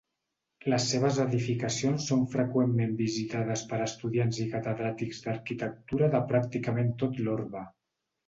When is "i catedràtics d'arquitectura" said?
4.45-6.09